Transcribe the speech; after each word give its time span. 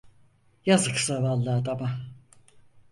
Yazık 0.65 0.97
zavallı 0.99 1.51
adama! 1.53 1.91